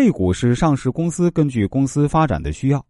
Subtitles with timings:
[0.00, 2.86] 配股是上市公司根据公司发展的需要，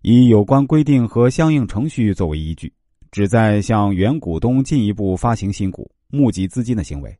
[0.00, 2.72] 以有关规定和相应程序作为依据，
[3.10, 7.14] 旨在向原股东进一步发行新股、募集资金的行为。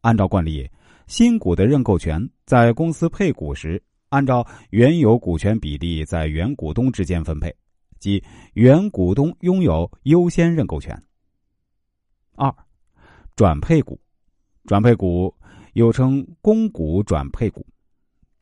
[0.00, 0.68] 按照惯例，
[1.06, 7.54] 新股的认购权在公司配股时，按照原有股权比例在原股东之间分配，
[8.00, 8.20] 即
[8.54, 11.00] 原股东拥有优先认购权。
[12.34, 12.52] 二，
[13.36, 13.96] 转配股，
[14.66, 15.32] 转配股
[15.74, 17.64] 又称公股转配股。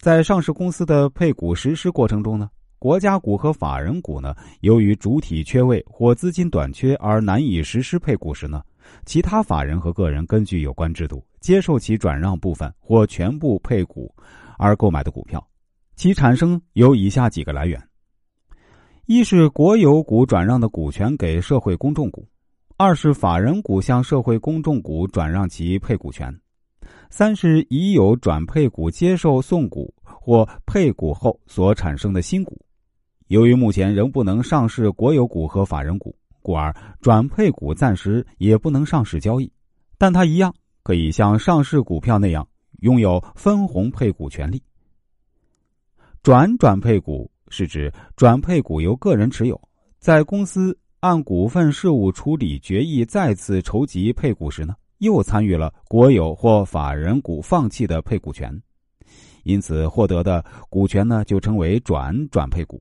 [0.02, 8.60] 在上市公司的配股实施过程中呢，国家股和法人股呢，由于主体缺位或资金短缺而难以实施配股时呢，
[9.06, 14.12] 其他法人和个人根据有关制度接受其转让部分或全部配股
[14.58, 15.40] 而购买的股票，
[15.94, 17.80] 其产生有以下几个来源：
[19.06, 22.26] 一是国有股转让的股权给社会公众股；
[22.76, 26.36] 二是法人股向社会公众股转让其配股权。
[27.12, 32.58] 三是已有转配股接受送股或配股后所产生的新股，
[33.26, 39.52] 由于目前仍不能上市国有股和法人股，故而转配股暂时也不能上市交易，
[39.98, 42.48] 但它一样可以像上市股票那样
[42.80, 44.62] 拥有分红配股权利。
[46.22, 49.60] 转转配股是指转配股由个人持有，
[49.98, 54.74] 在公司按股份事务处理决议再次筹集配股时呢。
[55.02, 58.56] 又参与了国有或法人股放弃的配股权，
[59.42, 62.80] 因此获得的股权呢就称为转转配股。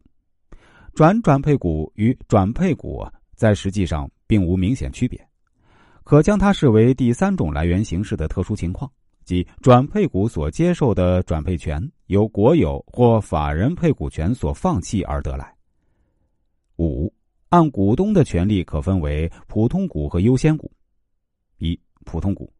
[0.93, 3.03] 转转配股与转配股
[3.35, 5.19] 在实际上并无明显区别，
[6.03, 8.91] 可将它视为第三种来源形式的特殊情况，
[9.25, 15.51] 即转配股所接受的转配权由国有或法人配股权所放弃而得来。
[16.77, 17.11] 五，
[17.49, 20.71] 按股东的权利可分为普通股和优先股。
[21.57, 22.51] 一普通股，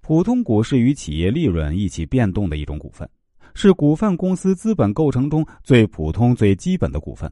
[0.00, 3.08] 普通股是与企业利润一起变动的一种股份，
[3.54, 7.30] 是股份公司资本构成中最普通、最基本的股份，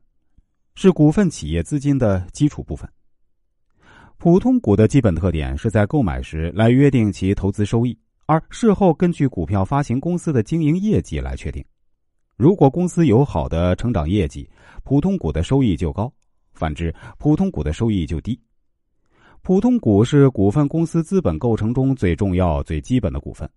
[0.75, 2.89] 是股份企业资金的基础部分。
[4.19, 11.65] 普通股的基本特点是在购买时来约定其投资收益，而事后根据股票发行公司的经营业绩来确定。
[12.37, 14.49] 如果公司有好的成长业绩，
[14.85, 16.11] 普通股的收益就高；
[16.53, 18.39] 反之，普通股的收益就低。
[19.47, 23.49] 普通股是股份公司资本构成中最重要、最基本的股份，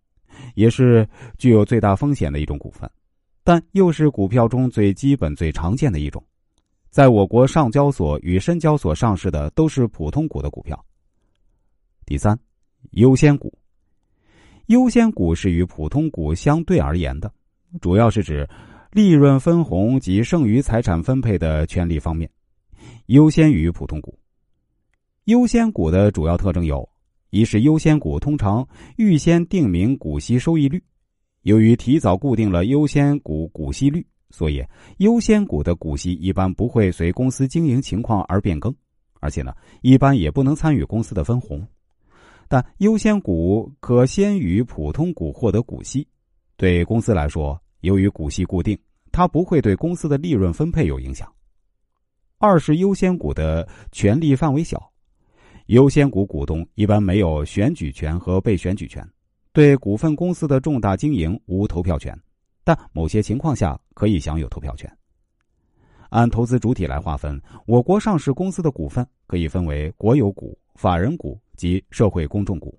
[0.54, 2.88] 也是具有最大风险的一种股份，
[3.44, 6.24] 但又是股票中最基本、最常见的一种。
[6.92, 10.80] 在我国上交所与深交所上市的都是普通股的股票。
[12.06, 12.40] 第三，
[12.92, 13.52] 优先股，
[14.68, 17.34] 优先股是与普通股相对而言的，
[17.82, 18.48] 主要是指
[18.92, 22.30] 利润分红及剩余财产分配的权利方面，
[23.08, 24.16] 优先于普通股。
[25.30, 26.90] 优先股的主要特征有：
[27.30, 28.68] 一是优先股通常
[28.98, 30.84] 预先定明股息收益率，
[31.44, 34.66] 由于提早固定了优先股股息率，所以
[34.98, 38.74] 优先股的股息一般不会随公司经营情况而变更，
[39.20, 39.54] 而且呢，
[39.84, 41.64] 一般也不能参与公司的分红。
[42.48, 46.08] 但优先股可先于普通股获得股息，
[46.58, 48.76] 对公司来说，由于股息固定，
[49.12, 51.32] 它不会对公司的利润分配有影响。
[52.40, 54.89] 二是优先股的权利范围小。
[55.70, 59.08] 优先股股东一般没有选举权和被选举权，
[59.54, 62.20] 对股份公司的重大经营无投票权，
[62.64, 64.92] 但某些情况下可以享有投票权。
[66.10, 72.76] 按投资主体来划分，我国上市公司的股份可以分为国有股、法人股及社会公众股。